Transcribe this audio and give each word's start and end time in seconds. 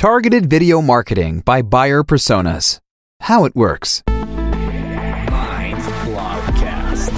Targeted 0.00 0.48
Video 0.48 0.80
Marketing 0.80 1.40
by 1.40 1.60
Buyer 1.60 2.02
Personas. 2.02 2.78
How 3.20 3.44
it 3.44 3.54
works. 3.54 4.02
Mind 4.08 5.76
Blogcast. 6.08 7.12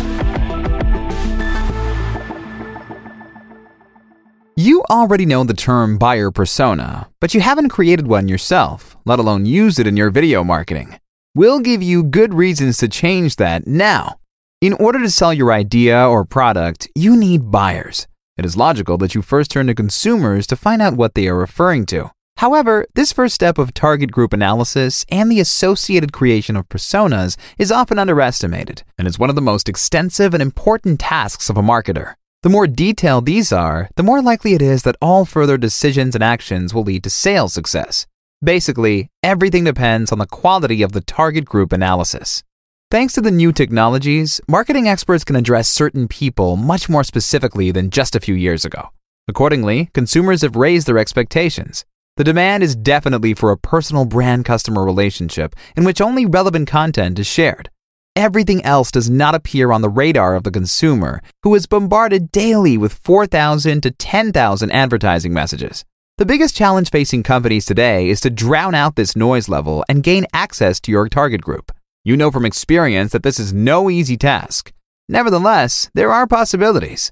You 4.57 4.83
already 4.91 5.25
know 5.27 5.45
the 5.45 5.55
term 5.55 5.97
buyer 5.97 6.33
persona, 6.33 7.09
but 7.21 7.35
you 7.35 7.41
haven't 7.41 7.69
created 7.69 8.09
one 8.09 8.27
yourself, 8.27 8.97
let 9.05 9.21
alone 9.21 9.47
used 9.47 9.79
it 9.79 9.87
in 9.87 9.97
your 9.97 10.11
video 10.11 10.43
marketing. 10.43 10.99
We'll 11.37 11.61
give 11.61 11.85
you 11.85 12.03
good 12.03 12.35
reasons 12.35 12.79
to 12.79 12.89
change 12.89 13.37
that 13.37 13.65
now. 13.65 14.17
In 14.61 14.73
order 14.73 14.99
to 14.99 15.09
sell 15.09 15.33
your 15.33 15.53
idea 15.53 16.05
or 16.05 16.25
product, 16.25 16.89
you 16.97 17.17
need 17.17 17.53
buyers. 17.53 18.09
It 18.37 18.45
is 18.45 18.57
logical 18.57 18.99
that 18.99 19.15
you 19.15 19.23
first 19.23 19.53
turn 19.53 19.69
to 19.69 19.75
consumers 19.77 20.49
to 20.49 20.57
find 20.57 20.83
out 20.83 20.95
what 20.95 21.15
they 21.15 21.29
are 21.29 21.37
referring 21.37 21.87
to. 21.87 22.11
However, 22.43 22.87
this 22.97 23.13
first 23.13 23.37
step 23.37 23.57
of 23.57 23.73
target 23.73 24.11
group 24.11 24.33
analysis 24.33 25.07
and 25.09 25.31
the 25.31 25.39
associated 25.39 26.13
creation 26.13 26.57
of 26.57 26.69
personas 26.69 27.37
is 27.57 27.71
often 27.71 28.01
underestimated 28.01 28.83
and 28.99 29.07
is 29.07 29.17
one 29.17 29.31
of 29.31 29.37
the 29.37 29.41
most 29.41 29.69
extensive 29.69 30.35
and 30.35 30.43
important 30.43 30.99
tasks 30.99 31.49
of 31.49 31.57
a 31.57 31.63
marketer. 31.63 32.15
The 32.43 32.49
more 32.49 32.67
detailed 32.67 33.27
these 33.27 33.53
are, 33.53 33.89
the 33.95 34.03
more 34.03 34.21
likely 34.21 34.55
it 34.55 34.61
is 34.61 34.83
that 34.83 34.97
all 35.01 35.25
further 35.25 35.57
decisions 35.57 36.17
and 36.17 36.25
actions 36.25 36.75
will 36.75 36.83
lead 36.83 37.05
to 37.05 37.11
sales 37.11 37.53
success. 37.53 38.09
Basically, 38.43 39.09
everything 39.23 39.63
depends 39.63 40.11
on 40.11 40.19
the 40.19 40.27
quality 40.27 40.83
of 40.83 40.91
the 40.91 41.01
target 41.01 41.45
group 41.45 41.73
analysis. 41.73 42.43
Thanks 42.91 43.13
to 43.13 43.21
the 43.21 43.31
new 43.31 43.53
technologies, 43.53 44.41
marketing 44.49 44.89
experts 44.89 45.23
can 45.23 45.37
address 45.37 45.69
certain 45.69 46.09
people 46.09 46.57
much 46.57 46.89
more 46.89 47.05
specifically 47.05 47.71
than 47.71 47.91
just 47.91 48.17
a 48.17 48.21
few 48.21 48.35
years 48.35 48.65
ago. 48.65 48.91
Accordingly, 49.29 49.91
consumers 49.95 50.43
have 50.43 50.57
raised 50.57 50.89
their 50.89 50.99
expectations. 50.99 51.85
The 52.19 52.25
demand 52.25 52.63
is 52.63 52.77
definitely 52.77 53.33
for 53.33 53.51
a 53.51 53.57
personal 53.57 54.05
brand 54.05 54.45
customer 54.45 54.85
relationship 54.85 55.57
in 55.75 55.85
which 55.85 56.01
only 56.01 56.27
relevant 56.27 56.69
content 56.69 57.19
is 57.19 57.27
shared. 57.27 57.71
Everything 58.15 58.63
else 58.67 58.91
does 58.91 59.09
not 59.09 59.35
appear 59.35 59.73
on 59.73 59.81
the 59.81 59.89
radar 59.89 60.35
of 60.35 60.43
the 60.43 60.51
consumer, 60.51 61.23
who 61.43 61.55
is 61.55 61.65
bombarded 61.65 62.31
daily 62.31 62.77
with 62.77 62.93
4,000 62.93 63.81
to 63.81 63.91
10,000 63.91 64.71
advertising 64.71 65.33
messages. 65.33 65.87
The 66.19 66.27
biggest 66.27 66.55
challenge 66.55 66.91
facing 66.91 67.23
companies 67.23 67.65
today 67.65 68.11
is 68.11 68.21
to 68.21 68.29
drown 68.29 68.75
out 68.75 68.97
this 68.97 69.17
noise 69.17 69.49
level 69.49 69.83
and 69.89 70.03
gain 70.03 70.27
access 70.35 70.79
to 70.81 70.93
your 70.93 71.09
target 71.09 71.41
group. 71.41 71.73
You 72.05 72.19
know 72.19 72.31
from 72.31 72.45
experience 72.45 73.13
that 73.13 73.23
this 73.23 73.41
is 73.41 73.55
no 73.55 73.89
easy 73.89 74.19
task. 74.19 74.71
Nevertheless, 75.09 75.89
there 75.95 76.13
are 76.13 76.27
possibilities. 76.27 77.11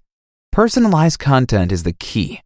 Personalized 0.52 1.18
content 1.18 1.72
is 1.72 1.84
the 1.84 1.94
key. 1.94 2.42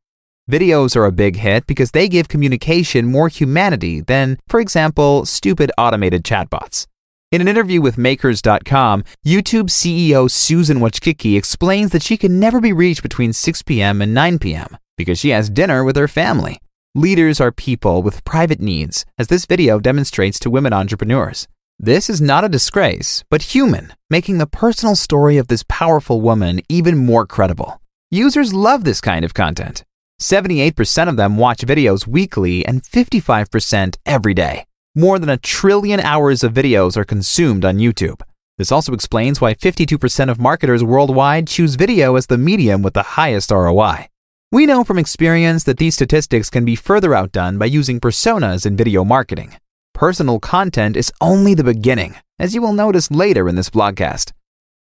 Videos 0.50 0.94
are 0.94 1.06
a 1.06 1.12
big 1.12 1.36
hit 1.36 1.66
because 1.66 1.92
they 1.92 2.06
give 2.06 2.28
communication 2.28 3.06
more 3.06 3.28
humanity 3.28 4.02
than, 4.02 4.38
for 4.46 4.60
example, 4.60 5.24
stupid 5.24 5.72
automated 5.78 6.22
chatbots. 6.22 6.86
In 7.32 7.40
an 7.40 7.48
interview 7.48 7.80
with 7.80 7.96
Makers.com, 7.96 9.04
YouTube 9.26 9.70
CEO 9.70 10.30
Susan 10.30 10.80
Wojcicki 10.80 11.38
explains 11.38 11.92
that 11.92 12.02
she 12.02 12.18
can 12.18 12.38
never 12.38 12.60
be 12.60 12.74
reached 12.74 13.02
between 13.02 13.32
6 13.32 13.62
p.m. 13.62 14.02
and 14.02 14.12
9 14.12 14.38
p.m. 14.38 14.76
because 14.98 15.18
she 15.18 15.30
has 15.30 15.48
dinner 15.48 15.82
with 15.82 15.96
her 15.96 16.06
family. 16.06 16.58
Leaders 16.94 17.40
are 17.40 17.50
people 17.50 18.02
with 18.02 18.24
private 18.24 18.60
needs, 18.60 19.06
as 19.16 19.28
this 19.28 19.46
video 19.46 19.80
demonstrates 19.80 20.38
to 20.38 20.50
women 20.50 20.74
entrepreneurs. 20.74 21.48
This 21.78 22.10
is 22.10 22.20
not 22.20 22.44
a 22.44 22.50
disgrace, 22.50 23.24
but 23.30 23.54
human, 23.54 23.94
making 24.10 24.36
the 24.36 24.46
personal 24.46 24.94
story 24.94 25.38
of 25.38 25.48
this 25.48 25.64
powerful 25.68 26.20
woman 26.20 26.60
even 26.68 26.98
more 26.98 27.26
credible. 27.26 27.80
Users 28.10 28.52
love 28.52 28.84
this 28.84 29.00
kind 29.00 29.24
of 29.24 29.32
content. 29.32 29.84
78% 30.20 31.08
of 31.08 31.16
them 31.16 31.36
watch 31.36 31.58
videos 31.58 32.06
weekly 32.06 32.64
and 32.64 32.82
55% 32.82 33.96
every 34.06 34.34
day. 34.34 34.64
More 34.94 35.18
than 35.18 35.28
a 35.28 35.38
trillion 35.38 36.00
hours 36.00 36.44
of 36.44 36.52
videos 36.52 36.96
are 36.96 37.04
consumed 37.04 37.64
on 37.64 37.78
YouTube. 37.78 38.22
This 38.56 38.70
also 38.70 38.92
explains 38.92 39.40
why 39.40 39.54
52% 39.54 40.30
of 40.30 40.38
marketers 40.38 40.84
worldwide 40.84 41.48
choose 41.48 41.74
video 41.74 42.14
as 42.14 42.26
the 42.26 42.38
medium 42.38 42.82
with 42.82 42.94
the 42.94 43.02
highest 43.02 43.50
ROI. 43.50 44.08
We 44.52 44.66
know 44.66 44.84
from 44.84 45.00
experience 45.00 45.64
that 45.64 45.78
these 45.78 45.96
statistics 45.96 46.48
can 46.48 46.64
be 46.64 46.76
further 46.76 47.12
outdone 47.12 47.58
by 47.58 47.66
using 47.66 47.98
personas 47.98 48.64
in 48.64 48.76
video 48.76 49.04
marketing. 49.04 49.56
Personal 49.94 50.38
content 50.38 50.96
is 50.96 51.12
only 51.20 51.54
the 51.54 51.64
beginning, 51.64 52.14
as 52.38 52.54
you 52.54 52.62
will 52.62 52.72
notice 52.72 53.10
later 53.10 53.48
in 53.48 53.56
this 53.56 53.70
blogcast. 53.70 54.30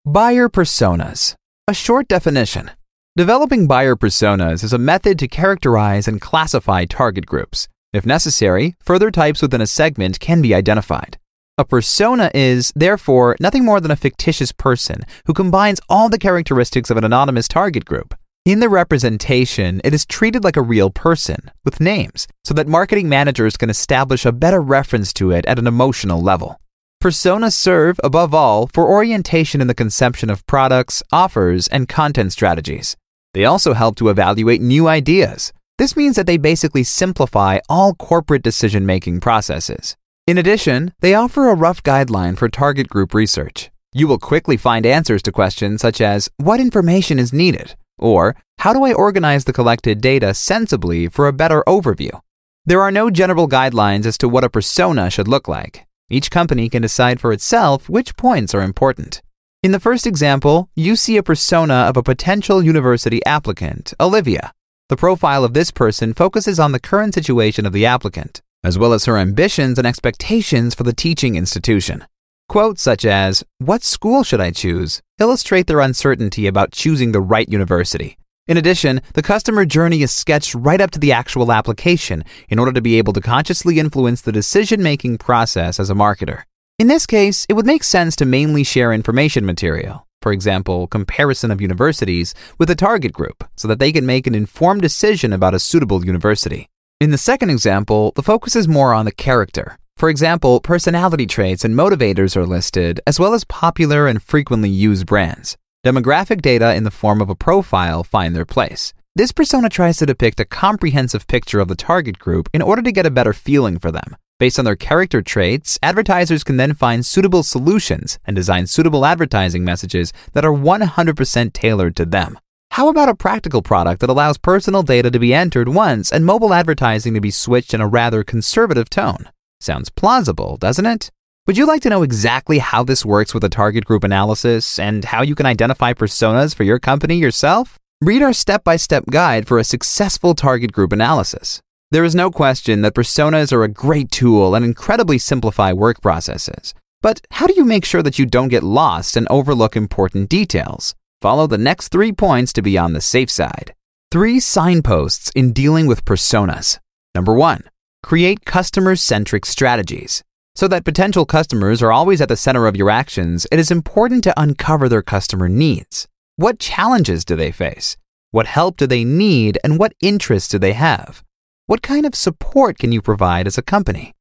Buyer 0.05 0.51
personas. 0.51 1.35
A 1.67 1.73
short 1.73 2.09
definition. 2.09 2.73
Developing 3.15 3.67
buyer 3.67 3.95
personas 3.95 4.65
is 4.65 4.73
a 4.73 4.79
method 4.79 5.19
to 5.19 5.29
characterize 5.29 6.09
and 6.09 6.19
classify 6.19 6.87
target 6.87 7.27
groups. 7.27 7.69
If 7.93 8.07
necessary, 8.07 8.75
further 8.81 9.11
types 9.11 9.43
within 9.43 9.61
a 9.61 9.67
segment 9.67 10.19
can 10.19 10.41
be 10.41 10.55
identified. 10.55 11.19
A 11.59 11.67
persona 11.67 12.31
is, 12.33 12.73
therefore, 12.75 13.37
nothing 13.39 13.67
more 13.67 13.83
than 13.83 13.91
a 13.91 13.97
fictitious 13.97 14.51
person 14.51 15.03
who 15.27 15.35
combines 15.35 15.79
all 15.91 16.09
the 16.09 16.19
characteristics 16.19 16.89
of 16.89 16.97
an 16.97 17.05
anonymous 17.05 17.49
target 17.49 17.85
group. 17.85 18.15
In 18.47 18.61
the 18.61 18.71
representation, 18.71 19.83
it 19.85 19.93
is 19.93 20.07
treated 20.07 20.43
like 20.43 20.57
a 20.57 20.63
real 20.63 20.89
person, 20.89 21.51
with 21.67 21.81
names, 21.81 22.27
so 22.45 22.55
that 22.55 22.67
marketing 22.67 23.11
managers 23.11 23.59
can 23.59 23.69
establish 23.69 24.25
a 24.25 24.33
better 24.33 24.63
reference 24.63 25.13
to 25.13 25.33
it 25.33 25.45
at 25.45 25.59
an 25.59 25.67
emotional 25.67 26.23
level. 26.23 26.59
Personas 27.03 27.53
serve, 27.53 28.01
above 28.03 28.33
all, 28.33 28.69
for 28.69 28.89
orientation 28.89 29.61
in 29.61 29.67
the 29.67 29.75
conception 29.75 30.31
of 30.31 30.47
products, 30.47 31.03
offers, 31.13 31.69
and 31.69 31.91
content 31.91 32.33
strategies. 32.33 32.97
They 33.35 33.45
also 33.45 33.73
help 33.73 33.97
to 33.97 34.09
evaluate 34.09 34.61
new 34.61 34.89
ideas. 34.89 35.53
This 35.79 35.97
means 35.97 36.17
that 36.17 36.27
they 36.27 36.37
basically 36.37 36.85
simplify 36.85 37.59
all 37.69 37.95
corporate 37.95 38.43
decision 38.43 38.85
making 38.85 39.21
processes. 39.21 39.97
In 40.27 40.39
addition, 40.39 40.93
they 41.01 41.15
offer 41.15 41.49
a 41.49 41.55
rough 41.57 41.83
guideline 41.83 42.37
for 42.37 42.49
target 42.49 42.89
group 42.89 43.15
research. 43.15 43.71
You 43.93 44.07
will 44.07 44.19
quickly 44.19 44.57
find 44.57 44.87
answers 44.87 45.23
to 45.23 45.33
questions 45.33 45.81
such 45.81 46.01
as 46.01 46.29
What 46.37 46.61
information 46.61 47.19
is 47.19 47.33
needed? 47.33 47.75
or 47.99 48.37
How 48.59 48.73
do 48.73 48.85
I 48.85 48.93
organize 48.93 49.45
the 49.45 49.53
collected 49.53 50.01
data 50.01 50.35
sensibly 50.35 51.09
for 51.09 51.27
a 51.27 51.33
better 51.33 51.65
overview? 51.67 52.21
There 52.65 52.81
are 52.81 52.93
no 52.93 53.11
general 53.11 53.49
guidelines 53.49 54.07
as 54.07 54.17
to 54.19 54.29
what 54.29 54.45
a 54.45 54.51
persona 54.51 55.11
should 55.11 55.27
look 55.27 55.49
like. 55.49 55.85
Each 56.09 56.31
company 56.31 56.69
can 56.69 56.83
decide 56.83 57.21
for 57.21 57.33
itself 57.33 57.89
which 57.89 58.17
points 58.17 58.55
are 58.55 58.63
important. 58.63 59.23
In 59.63 59.71
the 59.71 59.79
first 59.79 60.09
example, 60.09 60.69
you 60.75 60.97
see 60.97 61.17
a 61.17 61.23
persona 61.23 61.75
of 61.75 61.97
a 61.97 62.03
potential 62.03 62.65
university 62.65 63.25
applicant, 63.25 63.95
Olivia. 64.01 64.53
The 64.89 64.97
profile 64.97 65.45
of 65.45 65.55
this 65.55 65.71
person 65.71 66.15
focuses 66.15 66.59
on 66.59 66.73
the 66.73 66.81
current 66.81 67.15
situation 67.15 67.65
of 67.65 67.73
the 67.73 67.87
applicant, 67.87 68.43
as 68.65 68.77
well 68.77 68.93
as 68.93 69.05
her 69.05 69.17
ambitions 69.17 69.79
and 69.79 69.87
expectations 69.87 70.75
for 70.75 70.83
the 70.83 70.93
teaching 70.93 71.37
institution. 71.37 72.05
Quotes 72.49 72.83
such 72.83 73.05
as, 73.05 73.45
What 73.59 73.85
school 73.85 74.25
should 74.25 74.41
I 74.41 74.51
choose? 74.51 75.01
illustrate 75.21 75.69
their 75.69 75.79
uncertainty 75.79 76.49
about 76.49 76.73
choosing 76.73 77.13
the 77.13 77.21
right 77.21 77.49
university. 77.49 78.19
In 78.49 78.57
addition, 78.57 79.01
the 79.15 79.23
customer 79.23 79.65
journey 79.65 80.03
is 80.03 80.11
sketched 80.11 80.57
right 80.57 80.81
up 80.81 80.91
to 80.91 80.99
the 80.99 81.13
actual 81.13 81.53
application 81.53 82.25
in 82.49 82.59
order 82.59 82.73
to 82.73 82.83
be 82.83 82.99
able 82.99 83.13
to 83.13 83.21
consciously 83.21 83.79
influence 83.79 84.23
the 84.23 84.33
decision 84.33 84.83
making 84.83 85.19
process 85.19 85.79
as 85.79 85.89
a 85.89 85.95
marketer. 85.95 86.43
In 86.83 86.89
this 86.89 87.07
case, 87.07 87.47
it 87.49 87.53
would 87.53 87.65
make 87.65 87.85
sense 87.85 88.17
to 88.17 88.25
mainly 88.25 88.65
share 88.65 88.93
information 88.93 89.47
material, 89.47 90.09
for 90.21 90.33
example, 90.33 90.89
comparison 90.89 91.53
of 91.53 91.61
universities, 91.61 92.35
with 92.59 92.69
a 92.71 92.75
target 92.75 93.13
group 93.13 93.45
so 93.55 93.69
that 93.69 93.79
they 93.79 93.93
can 93.93 94.05
make 94.05 94.27
an 94.27 94.35
informed 94.35 94.83
decision 94.83 95.33
about 95.33 95.55
a 95.55 95.61
suitable 95.61 96.05
university. 96.05 96.69
In 97.01 97.13
the 97.13 97.19
second 97.19 97.51
example, 97.51 98.11
the 98.17 98.23
focus 98.25 98.57
is 98.57 98.67
more 98.67 98.95
on 98.95 99.05
the 99.05 99.13
character. 99.13 99.77
For 99.97 100.09
example, 100.09 100.59
personality 100.59 101.25
traits 101.25 101.65
and 101.65 101.77
motivators 101.77 102.35
are 102.35 102.47
listed, 102.47 103.01
as 103.07 103.21
well 103.21 103.33
as 103.33 103.45
popular 103.45 104.09
and 104.09 104.21
frequently 104.21 104.69
used 104.69 105.07
brands. 105.07 105.57
Demographic 105.87 106.43
data 106.43 106.75
in 106.75 106.83
the 106.83 106.91
form 106.91 107.21
of 107.21 107.31
a 107.31 107.37
profile 107.37 108.03
find 108.03 108.35
their 108.35 108.45
place. 108.45 108.93
This 109.15 109.31
persona 109.31 109.69
tries 109.69 109.99
to 109.99 110.07
depict 110.07 110.41
a 110.41 110.45
comprehensive 110.45 111.29
picture 111.29 111.61
of 111.61 111.69
the 111.69 111.77
target 111.77 112.19
group 112.19 112.49
in 112.53 112.61
order 112.61 112.83
to 112.83 112.91
get 112.91 113.07
a 113.07 113.11
better 113.19 113.33
feeling 113.33 113.79
for 113.79 113.93
them. 113.93 114.17
Based 114.43 114.59
on 114.59 114.65
their 114.65 114.75
character 114.75 115.23
traits, 115.23 115.79
advertisers 115.85 116.43
can 116.43 116.57
then 116.57 116.75
find 116.75 117.07
suitable 117.07 117.45
solutions 117.45 118.19
and 118.25 118.35
design 118.35 118.67
suitable 118.67 119.07
advertising 119.07 119.63
messages 119.63 120.13
that 120.33 120.45
are 120.45 120.53
100% 120.53 121.53
tailored 121.53 121.95
to 121.95 122.05
them. 122.05 122.37
How 122.73 122.89
about 122.89 123.09
a 123.09 123.15
practical 123.15 123.63
product 123.63 124.01
that 124.01 124.11
allows 124.11 124.39
personal 124.39 124.83
data 124.83 125.13
to 125.13 125.21
be 125.21 125.33
entered 125.33 125.69
once 125.69 126.11
and 126.11 126.27
mobile 126.27 126.53
advertising 126.53 127.15
to 127.15 127.21
be 127.21 127.31
switched 127.31 127.73
in 127.73 127.81
a 127.81 127.87
rather 127.87 128.25
conservative 128.25 128.91
tone? 128.91 129.31
Sounds 129.61 129.91
plausible, 129.91 130.57
doesn't 130.57 130.87
it? 130.87 131.13
Would 131.47 131.57
you 131.57 131.65
like 131.65 131.83
to 131.83 131.91
know 131.91 132.03
exactly 132.03 132.59
how 132.59 132.83
this 132.83 133.05
works 133.05 133.33
with 133.33 133.45
a 133.45 133.49
target 133.49 133.85
group 133.85 134.03
analysis 134.03 134.77
and 134.77 135.05
how 135.05 135.23
you 135.23 135.37
can 135.37 135.47
identify 135.47 135.93
personas 135.93 136.53
for 136.53 136.65
your 136.65 136.81
company 136.81 137.17
yourself? 137.17 137.79
Read 138.01 138.23
our 138.23 138.33
step 138.33 138.65
by 138.65 138.75
step 138.75 139.05
guide 139.09 139.47
for 139.47 139.61
a 139.61 139.71
successful 139.73 140.35
target 140.35 140.73
group 140.73 140.91
analysis. 140.93 141.61
There 141.93 142.05
is 142.05 142.15
no 142.15 142.31
question 142.31 142.81
that 142.81 142.95
personas 142.95 143.53
are 143.53 143.65
a 143.65 143.69
great 143.69 144.11
tool 144.11 144.55
and 144.55 144.65
incredibly 144.65 145.19
simplify 145.19 145.73
work 145.73 146.01
processes. 146.01 146.73
But 147.03 147.21
how 147.33 147.47
do 147.47 147.53
you 147.53 147.67
make 147.67 147.85
sure 147.85 148.03
that 148.03 148.19
you 148.19 148.25
don't 148.25 148.49
get 148.49 148.63
lost 148.63 149.15
and 149.15 149.29
overlook 149.29 149.77
important 149.77 150.31
details? 150.31 150.95
Follow 151.21 151.47
the 151.47 151.59
next 151.59 151.89
three 151.89 152.11
points 152.11 152.51
to 152.55 152.63
be 152.63 152.79
on 152.79 152.95
the 152.95 153.03
safe 153.03 153.31
side. 153.31 153.75
Three 154.11 154.41
signposts 154.41 155.31
in 155.35 155.53
dealing 155.53 155.87
with 155.87 156.07
personas. 156.07 156.79
Number 157.15 157.35
one, 157.35 157.61
Create 158.03 158.45
customer 158.45 158.97
centric 158.97 159.47
strategies. 159.47 160.23
So 160.55 160.67
that 160.69 160.85
potential 160.87 161.25
customers 161.25 161.83
are 161.83 161.93
always 161.93 162.21
at 162.21 162.29
the 162.29 162.37
center 162.37 162.67
of 162.67 162.75
your 162.75 162.91
actions, 162.91 163.47
it 163.53 163.59
is 163.59 163.71
important 163.71 164.25
to 164.25 164.41
uncover 164.41 164.89
their 164.89 165.03
customer 165.03 165.49
needs. 165.49 166.09
What 166.37 166.59
challenges 166.59 167.25
do 167.25 167.37
they 167.37 167.53
face? 167.53 167.99
What 168.31 168.47
help 168.47 168.77
do 168.77 168.87
they 168.87 169.05
need? 169.05 169.59
And 169.63 169.79
what 169.79 169.93
interests 170.01 170.49
do 170.49 170.59
they 170.59 170.73
have? 170.73 171.23
What 171.73 171.81
kind 171.81 172.05
of 172.05 172.15
support 172.15 172.79
can 172.79 172.93
you 172.93 173.01
provide 173.01 173.47
as 173.47 173.57
a 173.57 173.63
company? 173.63 174.13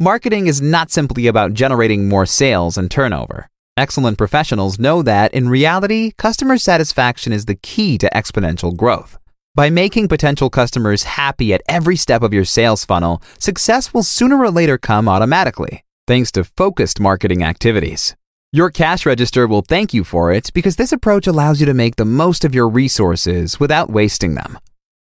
Marketing 0.00 0.48
is 0.48 0.60
not 0.60 0.90
simply 0.90 1.28
about 1.28 1.54
generating 1.54 2.08
more 2.08 2.26
sales 2.26 2.76
and 2.76 2.90
turnover. 2.90 3.46
Excellent 3.76 4.18
professionals 4.18 4.80
know 4.80 5.02
that, 5.02 5.32
in 5.32 5.48
reality, 5.48 6.10
customer 6.18 6.58
satisfaction 6.58 7.32
is 7.32 7.44
the 7.44 7.54
key 7.54 7.96
to 7.98 8.10
exponential 8.12 8.76
growth. 8.76 9.18
By 9.54 9.70
making 9.70 10.08
potential 10.08 10.50
customers 10.50 11.04
happy 11.04 11.54
at 11.54 11.62
every 11.68 11.94
step 11.94 12.22
of 12.22 12.34
your 12.34 12.44
sales 12.44 12.84
funnel, 12.84 13.22
success 13.38 13.94
will 13.94 14.02
sooner 14.02 14.38
or 14.38 14.50
later 14.50 14.76
come 14.76 15.08
automatically, 15.08 15.84
thanks 16.08 16.32
to 16.32 16.42
focused 16.42 16.98
marketing 16.98 17.44
activities. 17.44 18.16
Your 18.50 18.68
cash 18.68 19.06
register 19.06 19.46
will 19.46 19.62
thank 19.62 19.94
you 19.94 20.02
for 20.02 20.32
it 20.32 20.50
because 20.52 20.74
this 20.74 20.90
approach 20.90 21.28
allows 21.28 21.60
you 21.60 21.66
to 21.66 21.72
make 21.72 21.94
the 21.94 22.04
most 22.04 22.44
of 22.44 22.52
your 22.52 22.68
resources 22.68 23.60
without 23.60 23.90
wasting 23.90 24.34
them. 24.34 24.58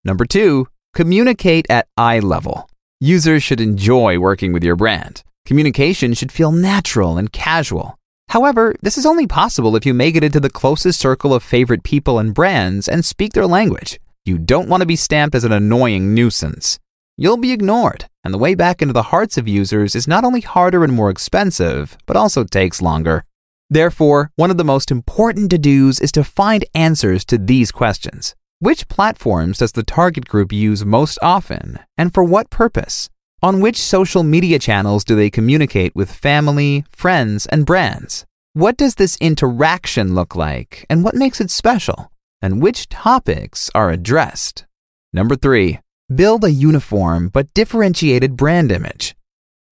Number 0.04 0.24
two, 0.24 0.66
communicate 0.94 1.66
at 1.70 1.88
eye 1.96 2.18
level. 2.18 2.68
Users 3.00 3.42
should 3.42 3.60
enjoy 3.60 4.18
working 4.18 4.52
with 4.52 4.62
your 4.62 4.76
brand. 4.76 5.22
Communication 5.44 6.14
should 6.14 6.30
feel 6.30 6.52
natural 6.52 7.18
and 7.18 7.32
casual. 7.32 7.98
However, 8.28 8.74
this 8.80 8.96
is 8.96 9.04
only 9.04 9.26
possible 9.26 9.76
if 9.76 9.84
you 9.84 9.92
make 9.92 10.16
it 10.16 10.24
into 10.24 10.40
the 10.40 10.48
closest 10.48 10.98
circle 11.00 11.34
of 11.34 11.42
favorite 11.42 11.82
people 11.82 12.18
and 12.18 12.32
brands 12.32 12.88
and 12.88 13.04
speak 13.04 13.32
their 13.32 13.46
language. 13.46 13.98
You 14.24 14.38
don't 14.38 14.68
want 14.68 14.82
to 14.82 14.86
be 14.86 14.96
stamped 14.96 15.34
as 15.34 15.44
an 15.44 15.52
annoying 15.52 16.14
nuisance. 16.14 16.78
You'll 17.16 17.36
be 17.36 17.52
ignored, 17.52 18.06
and 18.24 18.32
the 18.32 18.38
way 18.38 18.54
back 18.54 18.80
into 18.80 18.94
the 18.94 19.10
hearts 19.10 19.36
of 19.36 19.48
users 19.48 19.94
is 19.94 20.08
not 20.08 20.24
only 20.24 20.40
harder 20.40 20.84
and 20.84 20.92
more 20.92 21.10
expensive, 21.10 21.98
but 22.06 22.16
also 22.16 22.44
takes 22.44 22.80
longer. 22.80 23.24
Therefore, 23.68 24.30
one 24.36 24.50
of 24.50 24.58
the 24.58 24.64
most 24.64 24.90
important 24.90 25.50
to 25.50 25.58
dos 25.58 26.00
is 26.00 26.12
to 26.12 26.24
find 26.24 26.64
answers 26.74 27.24
to 27.26 27.36
these 27.36 27.72
questions. 27.72 28.34
Which 28.62 28.86
platforms 28.86 29.58
does 29.58 29.72
the 29.72 29.82
target 29.82 30.28
group 30.28 30.52
use 30.52 30.84
most 30.84 31.18
often, 31.20 31.80
and 31.98 32.14
for 32.14 32.22
what 32.22 32.48
purpose? 32.48 33.10
On 33.42 33.58
which 33.58 33.76
social 33.76 34.22
media 34.22 34.60
channels 34.60 35.02
do 35.02 35.16
they 35.16 35.30
communicate 35.30 35.96
with 35.96 36.14
family, 36.14 36.84
friends, 36.88 37.46
and 37.46 37.66
brands? 37.66 38.24
What 38.52 38.76
does 38.76 38.94
this 38.94 39.18
interaction 39.20 40.14
look 40.14 40.36
like, 40.36 40.86
and 40.88 41.02
what 41.02 41.16
makes 41.16 41.40
it 41.40 41.50
special? 41.50 42.12
and 42.40 42.62
which 42.62 42.88
topics 42.88 43.68
are 43.74 43.90
addressed. 43.90 44.64
Number 45.12 45.34
three, 45.34 45.80
build 46.14 46.44
a 46.44 46.50
uniform 46.50 47.30
but 47.30 47.52
differentiated 47.54 48.36
brand 48.36 48.70
image. 48.70 49.16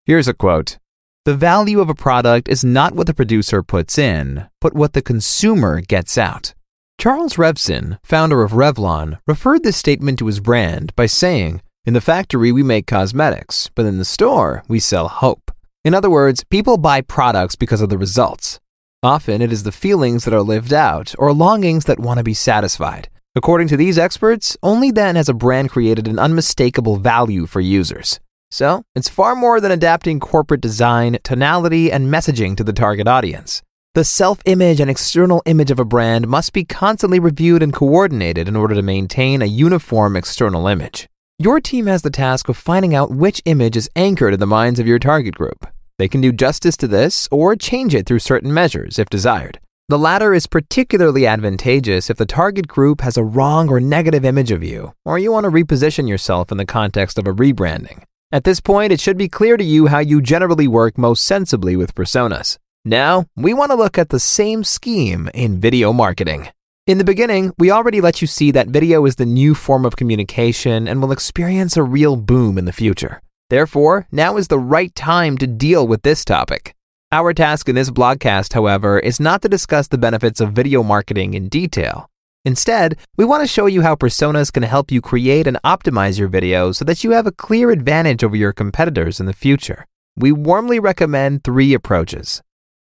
Here's 0.07 0.29
a 0.29 0.35
quote 0.35 0.79
The 1.27 1.35
value 1.35 1.81
of 1.81 1.91
a 1.91 1.95
product 1.95 2.49
is 2.49 2.65
not 2.65 2.95
what 2.95 3.07
the 3.07 3.15
producer 3.15 3.63
puts 3.63 3.99
in, 3.99 4.49
but 4.63 4.75
what 4.75 4.93
the 4.95 5.03
consumer 5.03 5.83
gets 5.83 6.17
out. 6.17 6.55
Charles 6.99 7.35
Revson, 7.35 8.01
founder 8.03 8.43
of 8.43 8.51
Revlon, 8.51 9.19
referred 9.25 9.63
this 9.63 9.77
statement 9.77 10.19
to 10.19 10.27
his 10.27 10.41
brand 10.41 10.93
by 10.97 11.07
saying, 11.07 11.63
In 11.87 11.95
the 11.95 12.01
factory, 12.01 12.51
we 12.51 12.65
make 12.65 12.89
cosmetics, 12.89 13.71
but 13.77 13.87
in 13.87 13.99
the 13.99 14.05
store, 14.05 14.65
we 14.67 14.81
sell 14.81 15.07
hope. 15.07 15.53
In 15.85 15.95
other 15.95 16.11
words, 16.11 16.43
people 16.43 16.77
buy 16.77 17.03
products 17.03 17.55
because 17.55 17.81
of 17.81 17.89
the 17.89 17.97
results. 17.97 18.59
Often 19.01 19.43
it 19.43 19.53
is 19.53 19.63
the 19.63 19.71
feelings 19.71 20.25
that 20.25 20.35
are 20.35 20.43
lived 20.43 20.73
out 20.73 21.15
or 21.21 21.33
longings 21.33 21.85
that 21.85 22.01
want 22.01 22.19
to 22.19 22.25
be 22.25 22.35
satisfied. 22.35 23.09
According 23.37 23.69
to 23.69 23.77
these 23.77 23.97
experts, 23.97 24.57
only 24.61 24.91
then 24.91 25.15
has 25.15 25.29
a 25.29 25.35
brand 25.35 25.71
created 25.71 26.09
an 26.09 26.19
unmistakable 26.19 26.97
value 26.97 27.47
for 27.47 27.61
users. 27.61 28.19
So, 28.51 28.83
it's 28.97 29.09
far 29.09 29.37
more 29.37 29.61
than 29.61 29.71
adapting 29.71 30.19
corporate 30.19 30.61
design, 30.61 31.19
tonality, 31.23 31.93
and 31.93 32.13
messaging 32.13 32.57
to 32.57 32.65
the 32.65 32.73
target 32.73 33.07
audience. 33.07 33.63
The 33.99 34.05
self 34.05 34.39
image 34.45 34.79
and 34.79 34.89
external 34.89 35.43
image 35.45 35.73
of 35.73 35.81
a 35.81 35.85
brand 35.85 36.29
must 36.29 36.53
be 36.53 36.63
constantly 36.63 37.19
reviewed 37.19 37.65
and 37.65 37.73
coordinated 37.73 38.47
in 38.47 38.55
order 38.55 38.77
to 38.77 38.81
maintain 38.81 39.43
a 39.43 39.47
uniform 39.47 40.15
external 40.15 40.69
image. 40.69 41.09
Your 41.37 41.59
team 41.59 41.87
has 41.87 42.03
the 42.03 42.09
task 42.09 42.49
of 42.49 42.57
finding 42.57 42.95
out 42.95 43.11
which 43.11 43.43
image 43.45 43.77
is 43.77 43.91
anchored 43.97 44.35
in 44.35 44.39
the 44.39 44.47
minds 44.47 44.79
of 44.79 44.87
your 44.87 45.01
target 45.01 45.35
group. 45.35 45.67
They 45.99 46.07
can 46.07 46.21
do 46.21 46.31
justice 46.31 46.77
to 46.77 46.87
this 46.87 47.27
or 47.33 47.57
change 47.57 47.93
it 47.93 48.07
through 48.07 48.21
certain 48.21 48.55
measures 48.55 49.01
if 49.01 49.11
desired. 49.11 49.59
The 49.89 49.99
latter 49.99 50.33
is 50.33 50.47
particularly 50.47 51.27
advantageous 51.27 52.09
if 52.09 52.19
the 52.19 52.25
target 52.25 52.69
group 52.69 53.01
has 53.01 53.17
a 53.17 53.25
wrong 53.25 53.69
or 53.69 53.81
negative 53.81 54.25
image 54.25 54.53
of 54.53 54.63
you, 54.63 54.93
or 55.05 55.19
you 55.19 55.33
want 55.33 55.43
to 55.43 55.51
reposition 55.51 56.09
yourself 56.09 56.53
in 56.53 56.59
the 56.59 56.65
context 56.65 57.19
of 57.19 57.27
a 57.27 57.35
rebranding. 57.35 58.05
At 58.31 58.45
this 58.45 58.61
point, 58.61 58.93
it 58.93 59.01
should 59.01 59.19
be 59.19 59.29
clear 59.29 59.57
to 59.57 59.65
you 59.65 59.89
how 59.89 59.99
you 59.99 60.23
generally 60.23 60.69
work 60.69 60.97
most 60.97 61.25
sensibly 61.25 61.75
with 61.75 61.97
personas. 61.97 62.59
Now, 62.89 63.27
we 63.37 63.53
want 63.53 63.71
to 63.71 63.77
look 63.77 63.99
at 63.99 64.09
the 64.09 64.19
same 64.19 64.65
scheme 64.65 65.29
in 65.35 65.61
video 65.61 65.93
marketing. 65.93 66.49
In 66.87 66.97
the 66.97 67.05
beginning, 67.05 67.53
we 67.59 67.71
already 67.71 68.01
let 68.01 68.23
you 68.23 68.27
see 68.27 68.51
that 68.53 68.69
video 68.69 69.05
is 69.05 69.17
the 69.17 69.27
new 69.27 69.55
form 69.55 69.85
of 69.85 69.97
communication 69.97 70.89
and 70.89 71.03
will 71.03 71.13
experience 71.13 71.77
a 71.77 71.83
real 71.83 72.17
boom 72.17 72.57
in 72.57 72.65
the 72.65 72.73
future. 72.73 73.21
Therefore, 73.51 74.07
now 74.11 74.39
is 74.39 74.49
the 74.49 74.59
right 74.59 74.95
time 74.95 75.37
to 75.37 75.47
deal 75.47 75.87
with 75.87 76.01
this 76.01 76.25
topic. 76.25 76.75
Our 77.13 77.35
task 77.35 77.69
in 77.69 77.75
this 77.75 77.91
blogcast, 77.91 78.55
however, 78.55 78.99
is 78.99 79.21
not 79.21 79.43
to 79.43 79.51
discuss 79.51 79.89
the 79.89 79.99
benefits 79.99 80.41
of 80.41 80.53
video 80.53 80.83
marketing 80.83 81.35
in 81.35 81.51
detail. 81.51 82.09
Instead, 82.47 82.97
we 83.19 83.25
want 83.27 83.43
to 83.43 83.47
show 83.47 83.67
you 83.67 83.83
how 83.83 83.97
personas 83.97 84.51
can 84.51 84.63
help 84.63 84.91
you 84.91 85.03
create 85.03 85.47
and 85.47 85.59
optimize 85.63 86.19
your 86.19 86.31
videos 86.31 86.77
so 86.77 86.87
that 86.87 87.05
you 87.05 87.11
have 87.11 87.27
a 87.27 87.33
clear 87.33 87.71
advantage 87.71 88.25
over 88.25 88.35
your 88.35 88.55
competitors 88.55 89.21
in 89.21 89.27
the 89.27 89.35
future. 89.35 89.85
We 90.17 90.33
warmly 90.33 90.81
recommend 90.81 91.45
three 91.45 91.75
approaches. 91.75 92.41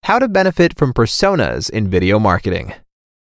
How 0.05 0.17
to 0.17 0.27
benefit 0.27 0.77
from 0.77 0.93
personas 0.93 1.69
in 1.69 1.87
video 1.87 2.17
marketing. 2.17 2.73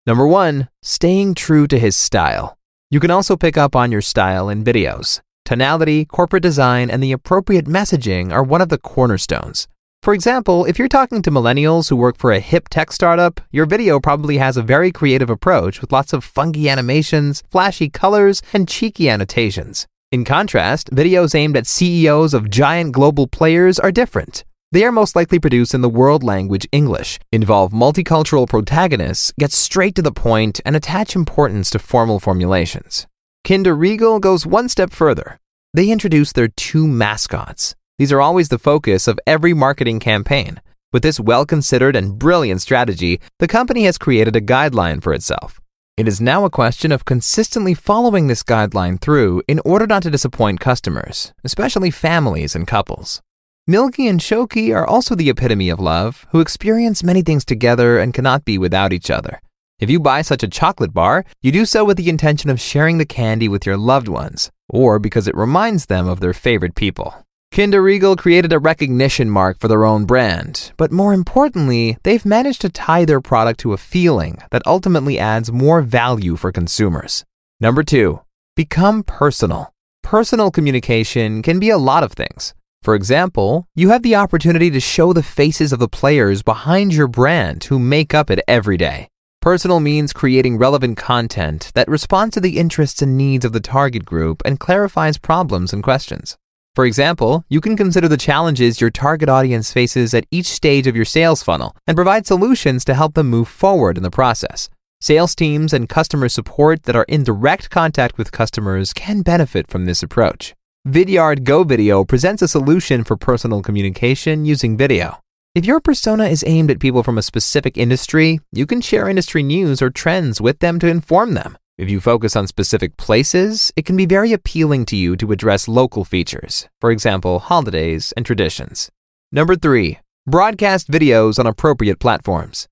Number 0.06 0.26
one, 0.26 0.69
staying 0.82 1.34
true 1.34 1.66
to 1.69 1.78
his 1.78 1.94
style. 1.94 2.56
You 2.90 2.98
can 2.98 3.10
also 3.10 3.36
pick 3.36 3.58
up 3.58 3.76
on 3.76 3.92
your 3.92 4.00
style 4.00 4.48
in 4.48 4.64
videos. 4.64 5.20
Tonality, 5.44 6.06
corporate 6.06 6.42
design, 6.42 6.90
and 6.90 7.02
the 7.02 7.12
appropriate 7.12 7.66
messaging 7.66 8.32
are 8.32 8.42
one 8.42 8.62
of 8.62 8.70
the 8.70 8.78
cornerstones. 8.78 9.69
For 10.02 10.14
example, 10.14 10.64
if 10.64 10.78
you're 10.78 10.88
talking 10.88 11.20
to 11.22 11.30
millennials 11.30 11.90
who 11.90 11.94
work 11.94 12.16
for 12.16 12.32
a 12.32 12.40
hip 12.40 12.70
tech 12.70 12.90
startup, 12.90 13.40
your 13.52 13.66
video 13.66 14.00
probably 14.00 14.38
has 14.38 14.56
a 14.56 14.62
very 14.62 14.90
creative 14.90 15.28
approach 15.28 15.82
with 15.82 15.92
lots 15.92 16.14
of 16.14 16.24
funky 16.24 16.70
animations, 16.70 17.44
flashy 17.50 17.90
colors, 17.90 18.42
and 18.54 18.66
cheeky 18.66 19.10
annotations. 19.10 19.86
In 20.10 20.24
contrast, 20.24 20.90
videos 20.90 21.34
aimed 21.34 21.56
at 21.56 21.66
CEOs 21.66 22.32
of 22.32 22.50
giant 22.50 22.92
global 22.92 23.26
players 23.26 23.78
are 23.78 23.92
different. 23.92 24.44
They 24.72 24.84
are 24.84 24.93
most 24.93 25.14
likely 25.14 25.38
produced 25.38 25.74
in 25.74 25.82
the 25.82 25.91
world 25.91 26.22
language 26.22 26.67
English, 26.72 27.19
involve 27.31 27.72
multicultural 27.72 28.48
protagonists, 28.48 29.31
get 29.38 29.52
straight 29.52 29.94
to 29.96 30.02
the 30.02 30.10
point, 30.10 30.62
and 30.64 30.74
attach 30.74 31.14
importance 31.14 31.69
to 31.70 31.79
formal 31.79 32.19
formulations. 32.19 33.06
Kinder 33.46 33.76
Riegel 33.76 34.19
goes 34.19 34.46
one 34.46 34.70
step 34.70 34.91
further. 34.91 35.38
They 35.74 35.91
introduce 35.91 36.32
their 36.32 36.48
two 36.48 36.88
mascots. 36.88 37.74
These 37.98 38.12
are 38.12 38.22
always 38.22 38.48
the 38.48 38.58
focus 38.58 39.06
of 39.06 39.20
every 39.26 39.52
marketing 39.52 40.00
campaign. 40.00 40.58
With 40.91 41.02
this 41.02 41.20
well 41.20 41.44
considered 41.44 41.94
and 41.94 42.19
brilliant 42.19 42.62
strategy, 42.62 43.20
the 43.41 43.48
company 43.48 43.84
has 43.84 43.98
created 43.98 44.36
a 44.36 44.41
guideline 44.41 45.02
for 45.02 45.12
itself. 45.12 45.60
It 45.98 46.08
is 46.08 46.19
now 46.19 46.46
a 46.46 46.50
question 46.50 46.93
of 46.93 47.05
consistently 47.05 47.74
following 47.74 48.29
this 48.29 48.43
guideline 48.43 48.98
through 48.98 49.43
in 49.46 49.60
order 49.67 49.86
not 49.86 50.02
to 50.05 50.10
disappoint 50.10 50.60
customers, 50.60 51.34
especially 51.44 51.91
families 51.91 52.56
and 52.56 52.67
couples. 52.67 53.20
Milky 53.69 54.08
and 54.08 54.19
Shoki 54.19 54.74
are 54.74 54.84
also 54.84 55.14
the 55.14 55.31
epitome 55.31 55.69
of 55.69 55.78
love, 55.78 56.26
who 56.31 56.40
experience 56.40 57.04
many 57.04 57.22
things 57.22 57.44
together 57.44 57.96
and 57.96 58.12
cannot 58.12 58.44
be 58.44 58.58
without 58.58 58.92
each 58.92 59.08
other. 59.08 59.40
If 59.78 59.88
you 59.88 60.00
buy 60.00 60.22
such 60.22 60.42
a 60.42 60.48
chocolate 60.48 60.92
bar, 60.92 61.24
you 61.42 61.52
do 61.52 61.64
so 61.64 61.84
with 61.84 61.96
the 61.96 62.08
intention 62.08 62.50
of 62.50 62.60
sharing 62.60 62.98
the 62.98 63.06
candy 63.06 63.48
with 63.48 63.64
your 63.64 63.76
loved 63.76 64.08
ones, 64.08 64.50
or 64.69 64.98
because 64.98 65.28
it 65.28 65.36
reminds 65.36 65.86
them 65.86 66.08
of 66.08 66.19
their 66.19 66.32
favorite 66.32 66.74
people. 66.74 67.24
Kinder 67.52 67.81
Riegel 67.81 68.16
created 68.16 68.52
a 68.52 68.58
recognition 68.58 69.31
mark 69.31 69.60
for 69.60 69.69
their 69.69 69.84
own 69.84 70.06
brand, 70.06 70.72
but 70.76 70.90
more 70.90 71.14
importantly, 71.14 71.98
they've 72.02 72.24
managed 72.24 72.62
to 72.62 72.69
tie 72.69 73.04
their 73.04 73.20
product 73.20 73.60
to 73.60 73.72
a 73.72 73.78
feeling 73.78 74.38
that 74.50 74.66
ultimately 74.66 75.20
adds 75.20 75.52
more 75.52 75.82
value 75.82 76.34
for 76.34 76.50
consumers. 76.50 77.24
Number 77.60 77.84
two, 77.84 78.22
become 78.56 79.04
personal. 79.04 79.72
Personal 80.02 80.50
communication 80.50 81.42
can 81.42 81.60
be 81.60 81.70
a 81.70 81.78
lot 81.78 82.02
of 82.02 82.12
things. 82.12 82.54
For 82.82 82.96
example, 82.96 83.69
you 83.77 83.91
have 83.91 84.03
the 84.03 84.17
opportunity 84.17 84.69
to 84.70 84.81
show 84.81 85.12
the 85.12 85.22
faces 85.22 85.72
of 85.72 85.79
the 85.79 85.86
players 85.86 86.43
behind 86.43 86.93
your 86.93 87.06
brand 87.06 87.62
who 87.65 87.79
make 87.79 88.12
up 88.12 88.29
it 88.29 88.41
every 88.48 88.77
day. 88.77 89.08
Personal 89.41 89.79
means 89.79 90.12
creating 90.12 90.58
relevant 90.58 90.96
content 90.96 91.70
that 91.74 91.86
responds 91.86 92.34
to 92.34 92.41
the 92.41 92.58
interests 92.58 93.01
and 93.01 93.17
needs 93.17 93.44
of 93.44 93.53
the 93.53 93.60
target 93.60 94.05
group 94.05 94.43
and 94.44 94.58
clarifies 94.58 95.17
problems 95.17 95.72
and 95.72 95.81
questions. 95.81 96.36
For 96.74 96.84
example, 96.84 97.44
you 97.48 97.60
can 97.60 97.77
consider 97.77 98.08
the 98.08 98.17
challenges 98.17 98.81
your 98.81 98.91
target 98.91 99.29
audience 99.29 99.72
faces 99.72 100.12
at 100.12 100.27
each 100.32 100.46
stage 100.46 100.89
of 100.89 100.96
your 100.96 101.05
sales 101.05 101.43
funnel 101.43 101.77
and 101.86 101.96
provide 101.96 102.27
solutions 102.27 102.84
to 102.86 102.94
help 102.94 103.15
them 103.15 103.31
move 103.31 103.46
forward 103.46 103.96
in 103.96 104.03
the 104.03 104.10
process. 104.10 104.69
Sales 105.01 105.36
teams 105.36 105.72
and 105.72 105.89
customer 105.89 106.29
support 106.29 106.82
that 106.84 106.96
are 106.96 107.06
in 107.08 107.22
direct 107.22 107.70
contact 107.70 108.19
with 108.19 108.32
customers 108.32 108.93
can 108.93 109.22
benefit 109.22 109.69
from 109.69 109.84
this 109.84 110.03
approach. 110.03 110.55
Vidyard 110.89 111.44
Go 111.44 111.62
Video 111.62 112.03
presents 112.03 112.43
a 112.43 112.48
solution 112.48 113.05
for 113.05 113.17
personal 113.17 113.62
communication 113.62 114.44
using 114.44 114.77
video. 114.77 115.20
If 115.55 115.65
your 115.65 115.79
persona 115.79 116.24
is 116.24 116.43
aimed 116.44 116.72
at 116.72 116.81
people 116.81 117.05
from 117.05 117.17
a 117.17 117.22
specific 117.22 117.79
industry, 117.79 118.41
you 118.51 118.67
can 118.67 118.81
share 118.81 119.08
industry 119.08 119.44
news 119.44 119.81
or 119.81 119.91
trends 119.91 120.41
with 120.41 120.58
them 120.58 120.81
to 120.81 120.89
inform 120.89 121.34
them. 121.34 121.56
If 121.79 121.89
you 121.89 122.01
focus 122.01 122.34
on 122.34 122.48
specific 122.48 122.96
places, 122.96 123.70
it 123.77 123.84
can 123.84 123.96
be 123.96 124.06
very 124.06 124.32
appealing 124.32 124.84
to 124.86 124.96
you 124.96 125.15
to 125.19 125.31
address 125.31 125.69
local 125.69 126.05
features, 126.05 126.67
for 126.81 126.91
example, 126.91 127.39
holidays 127.39 128.12
and 128.17 128.27
traditions. 128.27 128.91
Number 129.31 129.55
three, 129.55 130.01
broadcast 130.27 130.91
videos 130.91 131.39
on 131.39 131.46
appropriate 131.46 132.01
platforms. 132.01 132.67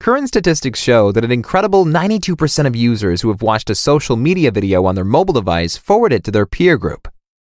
Current 0.00 0.28
statistics 0.28 0.80
show 0.80 1.12
that 1.12 1.26
an 1.26 1.30
incredible 1.30 1.84
92% 1.84 2.66
of 2.66 2.74
users 2.74 3.20
who 3.20 3.28
have 3.28 3.42
watched 3.42 3.68
a 3.68 3.74
social 3.74 4.16
media 4.16 4.50
video 4.50 4.86
on 4.86 4.94
their 4.94 5.04
mobile 5.04 5.34
device 5.34 5.76
forward 5.76 6.14
it 6.14 6.24
to 6.24 6.30
their 6.30 6.46
peer 6.46 6.78
group. 6.78 7.06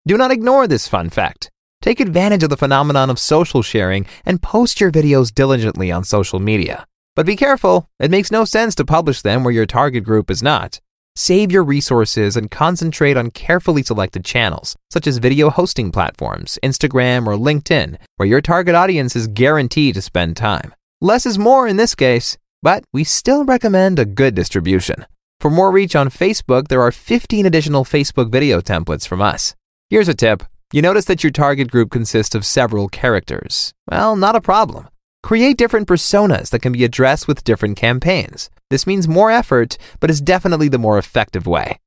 Do 0.07 0.17
not 0.17 0.31
ignore 0.31 0.67
this 0.67 0.87
fun 0.87 1.09
fact. 1.09 1.51
Take 1.81 1.99
advantage 1.99 2.43
of 2.43 2.49
the 2.49 2.57
phenomenon 2.57 3.09
of 3.09 3.19
social 3.19 3.61
sharing 3.61 4.05
and 4.25 4.41
post 4.41 4.81
your 4.81 4.91
videos 4.91 5.33
diligently 5.33 5.91
on 5.91 6.03
social 6.03 6.39
media. 6.39 6.85
But 7.15 7.25
be 7.25 7.35
careful, 7.35 7.89
it 7.99 8.11
makes 8.11 8.31
no 8.31 8.45
sense 8.45 8.75
to 8.75 8.85
publish 8.85 9.21
them 9.21 9.43
where 9.43 9.53
your 9.53 9.65
target 9.65 10.03
group 10.03 10.31
is 10.31 10.41
not. 10.41 10.79
Save 11.15 11.51
your 11.51 11.63
resources 11.63 12.37
and 12.37 12.49
concentrate 12.49 13.17
on 13.17 13.31
carefully 13.31 13.83
selected 13.83 14.23
channels, 14.23 14.77
such 14.89 15.05
as 15.05 15.17
video 15.17 15.49
hosting 15.49 15.91
platforms, 15.91 16.57
Instagram, 16.63 17.27
or 17.27 17.33
LinkedIn, 17.33 17.97
where 18.15 18.27
your 18.27 18.41
target 18.41 18.73
audience 18.73 19.15
is 19.15 19.27
guaranteed 19.27 19.95
to 19.95 20.01
spend 20.01 20.37
time. 20.37 20.73
Less 21.01 21.25
is 21.25 21.37
more 21.37 21.67
in 21.67 21.77
this 21.77 21.93
case, 21.93 22.37
but 22.61 22.83
we 22.93 23.03
still 23.03 23.43
recommend 23.43 23.99
a 23.99 24.05
good 24.05 24.33
distribution. 24.33 25.05
For 25.39 25.51
more 25.51 25.71
reach 25.71 25.95
on 25.95 26.09
Facebook, 26.09 26.67
there 26.67 26.81
are 26.81 26.91
15 26.91 27.45
additional 27.45 27.83
Facebook 27.85 28.31
video 28.31 28.61
templates 28.61 29.07
from 29.07 29.21
us. 29.21 29.55
Here's 29.91 30.07
a 30.07 30.13
tip. 30.13 30.43
You 30.71 30.83
notice 30.83 31.05
that 31.05 31.23
your 31.23 31.31
target 31.31 31.71
group 31.71 31.89
consists 31.89 32.35
of 32.35 32.45
several 32.45 32.89
characters. 32.89 33.73
Well, 33.89 34.15
not 34.15 34.35
a 34.35 34.41
problem. 34.41 34.87
Create 35.23 35.57
different 35.57 35.87
personas 35.87 36.51
that 36.51 36.61
can 36.61 36.73
be 36.73 36.83
addressed 36.83 37.27
with 37.27 37.43
different 37.43 37.75
campaigns. 37.75 38.51
This 38.69 38.85
means 38.85 39.07
more 39.07 39.31
effort, 39.31 39.79
but 39.99 40.11
is 40.11 40.21
definitely 40.21 40.69
the 40.69 40.77
more 40.77 40.99
effective 40.99 41.47
way. 41.47 41.79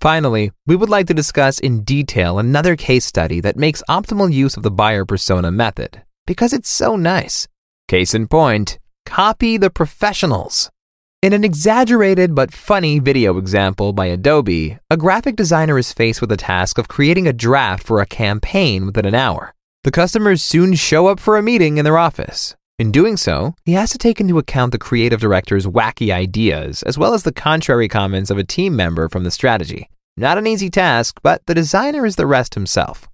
Finally, 0.00 0.52
we 0.66 0.74
would 0.74 0.88
like 0.88 1.06
to 1.08 1.12
discuss 1.12 1.58
in 1.58 1.84
detail 1.84 2.38
another 2.38 2.76
case 2.76 3.04
study 3.04 3.40
that 3.40 3.58
makes 3.58 3.82
optimal 3.90 4.32
use 4.32 4.56
of 4.56 4.62
the 4.62 4.70
buyer 4.70 5.04
persona 5.04 5.50
method 5.50 6.02
because 6.26 6.54
it's 6.54 6.70
so 6.70 6.96
nice. 6.96 7.46
Case 7.88 8.14
in 8.14 8.26
point, 8.26 8.78
copy 9.04 9.58
the 9.58 9.68
professionals. 9.68 10.70
In 11.22 11.34
an 11.34 11.44
exaggerated 11.44 12.34
but 12.34 12.50
funny 12.50 12.98
video 12.98 13.36
example 13.36 13.92
by 13.92 14.06
Adobe, 14.06 14.78
a 14.88 14.96
graphic 14.96 15.36
designer 15.36 15.76
is 15.76 15.92
faced 15.92 16.22
with 16.22 16.30
the 16.30 16.36
task 16.38 16.78
of 16.78 16.88
creating 16.88 17.28
a 17.28 17.32
draft 17.34 17.86
for 17.86 18.00
a 18.00 18.06
campaign 18.06 18.86
within 18.86 19.04
an 19.04 19.14
hour. 19.14 19.52
The 19.84 19.90
customers 19.90 20.42
soon 20.42 20.72
show 20.76 21.08
up 21.08 21.20
for 21.20 21.36
a 21.36 21.42
meeting 21.42 21.76
in 21.76 21.84
their 21.84 21.98
office. 21.98 22.56
In 22.78 22.90
doing 22.90 23.18
so, 23.18 23.54
he 23.66 23.74
has 23.74 23.90
to 23.90 23.98
take 23.98 24.18
into 24.18 24.38
account 24.38 24.72
the 24.72 24.78
creative 24.78 25.20
director's 25.20 25.66
wacky 25.66 26.10
ideas, 26.10 26.82
as 26.84 26.96
well 26.96 27.12
as 27.12 27.24
the 27.24 27.32
contrary 27.32 27.86
comments 27.86 28.30
of 28.30 28.38
a 28.38 28.42
team 28.42 28.74
member 28.74 29.06
from 29.10 29.24
the 29.24 29.30
strategy. 29.30 29.90
Not 30.16 30.38
an 30.38 30.46
easy 30.46 30.70
task, 30.70 31.20
but 31.22 31.44
the 31.44 31.54
designer 31.54 32.06
is 32.06 32.16
the 32.16 32.26
rest 32.26 32.54
himself. 32.54 33.09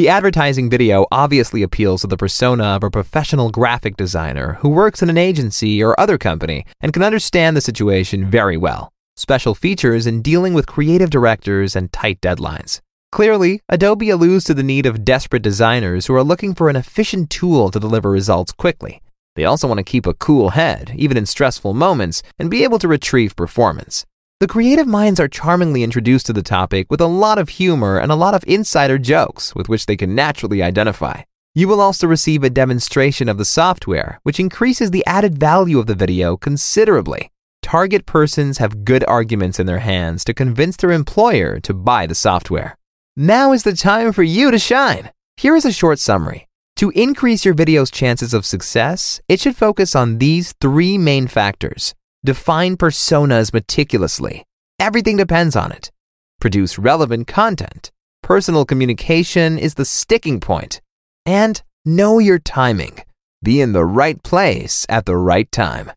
The 0.00 0.08
advertising 0.08 0.70
video 0.70 1.06
obviously 1.12 1.62
appeals 1.62 2.00
to 2.00 2.06
the 2.06 2.16
persona 2.16 2.64
of 2.64 2.82
a 2.82 2.90
professional 2.90 3.50
graphic 3.50 3.98
designer 3.98 4.54
who 4.60 4.70
works 4.70 5.02
in 5.02 5.10
an 5.10 5.18
agency 5.18 5.82
or 5.82 5.94
other 6.00 6.16
company 6.16 6.64
and 6.80 6.90
can 6.94 7.02
understand 7.02 7.54
the 7.54 7.60
situation 7.60 8.30
very 8.30 8.56
well. 8.56 8.90
Special 9.18 9.54
features 9.54 10.06
in 10.06 10.22
dealing 10.22 10.54
with 10.54 10.66
creative 10.66 11.10
directors 11.10 11.76
and 11.76 11.92
tight 11.92 12.18
deadlines. 12.22 12.80
Clearly, 13.12 13.60
Adobe 13.68 14.08
alludes 14.08 14.44
to 14.44 14.54
the 14.54 14.62
need 14.62 14.86
of 14.86 15.04
desperate 15.04 15.42
designers 15.42 16.06
who 16.06 16.14
are 16.14 16.24
looking 16.24 16.54
for 16.54 16.70
an 16.70 16.76
efficient 16.76 17.28
tool 17.28 17.70
to 17.70 17.78
deliver 17.78 18.10
results 18.10 18.52
quickly. 18.52 19.02
They 19.36 19.44
also 19.44 19.68
want 19.68 19.80
to 19.80 19.92
keep 19.92 20.06
a 20.06 20.14
cool 20.14 20.50
head, 20.50 20.92
even 20.96 21.18
in 21.18 21.26
stressful 21.26 21.74
moments, 21.74 22.22
and 22.38 22.50
be 22.50 22.64
able 22.64 22.78
to 22.78 22.88
retrieve 22.88 23.36
performance. 23.36 24.06
The 24.40 24.48
creative 24.48 24.86
minds 24.86 25.20
are 25.20 25.28
charmingly 25.28 25.82
introduced 25.82 26.24
to 26.24 26.32
the 26.32 26.42
topic 26.42 26.90
with 26.90 27.02
a 27.02 27.06
lot 27.06 27.36
of 27.36 27.50
humor 27.50 27.98
and 27.98 28.10
a 28.10 28.14
lot 28.14 28.32
of 28.32 28.42
insider 28.46 28.96
jokes 28.96 29.54
with 29.54 29.68
which 29.68 29.84
they 29.84 29.98
can 29.98 30.14
naturally 30.14 30.62
identify. 30.62 31.24
You 31.54 31.68
will 31.68 31.78
also 31.78 32.06
receive 32.06 32.42
a 32.42 32.48
demonstration 32.48 33.28
of 33.28 33.36
the 33.36 33.44
software, 33.44 34.18
which 34.22 34.40
increases 34.40 34.92
the 34.92 35.04
added 35.04 35.36
value 35.36 35.78
of 35.78 35.88
the 35.88 35.94
video 35.94 36.38
considerably. 36.38 37.30
Target 37.60 38.06
persons 38.06 38.56
have 38.56 38.82
good 38.86 39.04
arguments 39.04 39.60
in 39.60 39.66
their 39.66 39.80
hands 39.80 40.24
to 40.24 40.32
convince 40.32 40.78
their 40.78 40.90
employer 40.90 41.60
to 41.60 41.74
buy 41.74 42.06
the 42.06 42.14
software. 42.14 42.78
Now 43.18 43.52
is 43.52 43.62
the 43.64 43.76
time 43.76 44.10
for 44.10 44.22
you 44.22 44.50
to 44.50 44.58
shine. 44.58 45.10
Here 45.36 45.54
is 45.54 45.66
a 45.66 45.72
short 45.72 45.98
summary. 45.98 46.48
To 46.76 46.88
increase 46.94 47.44
your 47.44 47.52
video's 47.52 47.90
chances 47.90 48.32
of 48.32 48.46
success, 48.46 49.20
it 49.28 49.38
should 49.38 49.54
focus 49.54 49.94
on 49.94 50.16
these 50.16 50.54
three 50.62 50.96
main 50.96 51.26
factors. 51.26 51.94
Define 52.22 52.76
personas 52.76 53.54
meticulously. 53.54 54.44
Everything 54.78 55.16
depends 55.16 55.56
on 55.56 55.72
it. 55.72 55.90
Produce 56.38 56.78
relevant 56.78 57.26
content. 57.26 57.90
Personal 58.22 58.66
communication 58.66 59.58
is 59.58 59.74
the 59.74 59.86
sticking 59.86 60.38
point. 60.38 60.82
And 61.24 61.62
know 61.86 62.18
your 62.18 62.38
timing. 62.38 62.98
Be 63.42 63.62
in 63.62 63.72
the 63.72 63.86
right 63.86 64.22
place 64.22 64.84
at 64.90 65.06
the 65.06 65.16
right 65.16 65.50
time. 65.50 65.92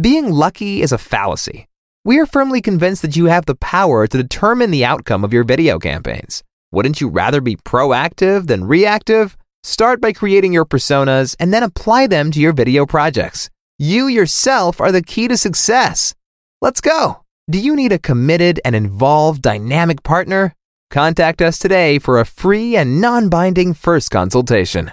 Being 0.00 0.30
lucky 0.30 0.80
is 0.80 0.92
a 0.92 0.98
fallacy. 0.98 1.66
We 2.04 2.20
are 2.20 2.26
firmly 2.26 2.60
convinced 2.60 3.02
that 3.02 3.16
you 3.16 3.26
have 3.26 3.46
the 3.46 3.56
power 3.56 4.06
to 4.06 4.22
determine 4.22 4.70
the 4.70 4.84
outcome 4.84 5.24
of 5.24 5.32
your 5.32 5.42
video 5.42 5.80
campaigns. 5.80 6.44
Wouldn't 6.70 7.00
you 7.00 7.08
rather 7.08 7.40
be 7.40 7.56
proactive 7.56 8.46
than 8.46 8.64
reactive? 8.64 9.36
Start 9.64 10.00
by 10.00 10.12
creating 10.12 10.52
your 10.52 10.66
personas 10.66 11.34
and 11.40 11.52
then 11.52 11.62
apply 11.64 12.06
them 12.06 12.30
to 12.30 12.40
your 12.40 12.52
video 12.52 12.86
projects. 12.86 13.50
You 13.78 14.06
yourself 14.06 14.80
are 14.80 14.92
the 14.92 15.02
key 15.02 15.26
to 15.26 15.36
success. 15.36 16.14
Let's 16.60 16.80
go. 16.80 17.24
Do 17.50 17.58
you 17.58 17.74
need 17.74 17.90
a 17.90 17.98
committed 17.98 18.60
and 18.64 18.76
involved 18.76 19.42
dynamic 19.42 20.04
partner? 20.04 20.54
Contact 20.92 21.42
us 21.42 21.58
today 21.58 21.98
for 21.98 22.20
a 22.20 22.24
free 22.24 22.76
and 22.76 23.00
non 23.00 23.28
binding 23.28 23.74
first 23.74 24.12
consultation. 24.12 24.92